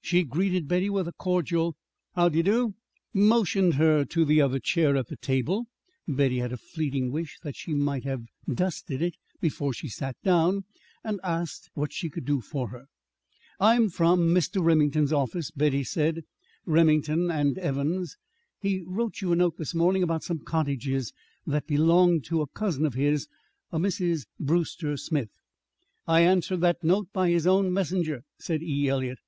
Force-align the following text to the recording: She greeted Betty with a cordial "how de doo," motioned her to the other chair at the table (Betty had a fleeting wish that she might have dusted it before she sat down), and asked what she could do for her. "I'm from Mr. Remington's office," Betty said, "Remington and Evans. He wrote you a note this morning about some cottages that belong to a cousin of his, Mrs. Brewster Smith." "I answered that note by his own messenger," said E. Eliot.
She 0.00 0.24
greeted 0.24 0.66
Betty 0.66 0.90
with 0.90 1.06
a 1.06 1.12
cordial 1.12 1.76
"how 2.16 2.28
de 2.28 2.42
doo," 2.42 2.74
motioned 3.14 3.74
her 3.74 4.04
to 4.04 4.24
the 4.24 4.40
other 4.40 4.58
chair 4.58 4.96
at 4.96 5.06
the 5.06 5.16
table 5.16 5.68
(Betty 6.08 6.38
had 6.40 6.52
a 6.52 6.56
fleeting 6.56 7.12
wish 7.12 7.38
that 7.44 7.54
she 7.54 7.72
might 7.72 8.02
have 8.02 8.24
dusted 8.52 9.00
it 9.00 9.14
before 9.40 9.72
she 9.72 9.86
sat 9.86 10.16
down), 10.24 10.64
and 11.04 11.20
asked 11.22 11.70
what 11.74 11.92
she 11.92 12.10
could 12.10 12.24
do 12.24 12.40
for 12.40 12.70
her. 12.70 12.86
"I'm 13.60 13.90
from 13.90 14.34
Mr. 14.34 14.60
Remington's 14.60 15.12
office," 15.12 15.52
Betty 15.52 15.84
said, 15.84 16.24
"Remington 16.66 17.30
and 17.30 17.56
Evans. 17.56 18.16
He 18.60 18.82
wrote 18.84 19.20
you 19.20 19.30
a 19.30 19.36
note 19.36 19.56
this 19.56 19.72
morning 19.72 20.02
about 20.02 20.24
some 20.24 20.40
cottages 20.40 21.12
that 21.46 21.68
belong 21.68 22.22
to 22.22 22.42
a 22.42 22.48
cousin 22.48 22.84
of 22.84 22.94
his, 22.94 23.28
Mrs. 23.72 24.26
Brewster 24.40 24.96
Smith." 24.96 25.30
"I 26.08 26.22
answered 26.22 26.60
that 26.62 26.82
note 26.82 27.12
by 27.12 27.28
his 27.30 27.46
own 27.46 27.72
messenger," 27.72 28.22
said 28.36 28.64
E. 28.64 28.88
Eliot. 28.88 29.18